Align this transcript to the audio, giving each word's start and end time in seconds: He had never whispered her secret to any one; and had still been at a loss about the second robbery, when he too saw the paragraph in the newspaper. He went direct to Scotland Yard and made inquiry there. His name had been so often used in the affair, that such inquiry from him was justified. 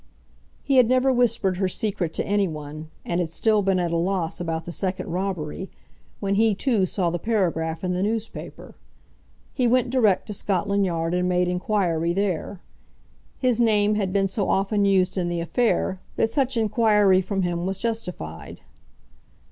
He 0.63 0.77
had 0.77 0.87
never 0.89 1.13
whispered 1.13 1.57
her 1.57 1.67
secret 1.67 2.11
to 2.15 2.25
any 2.25 2.47
one; 2.47 2.89
and 3.05 3.19
had 3.21 3.29
still 3.29 3.61
been 3.61 3.77
at 3.77 3.91
a 3.91 3.95
loss 3.97 4.41
about 4.41 4.65
the 4.65 4.71
second 4.71 5.09
robbery, 5.11 5.69
when 6.19 6.33
he 6.33 6.55
too 6.55 6.87
saw 6.87 7.11
the 7.11 7.19
paragraph 7.19 7.83
in 7.83 7.93
the 7.93 8.01
newspaper. 8.01 8.73
He 9.53 9.67
went 9.67 9.91
direct 9.91 10.25
to 10.25 10.33
Scotland 10.33 10.87
Yard 10.87 11.13
and 11.13 11.29
made 11.29 11.47
inquiry 11.47 12.13
there. 12.13 12.61
His 13.43 13.61
name 13.61 13.93
had 13.93 14.11
been 14.11 14.27
so 14.27 14.49
often 14.49 14.85
used 14.85 15.19
in 15.19 15.29
the 15.29 15.39
affair, 15.39 15.99
that 16.15 16.31
such 16.31 16.57
inquiry 16.57 17.21
from 17.21 17.43
him 17.43 17.67
was 17.67 17.77
justified. 17.77 18.61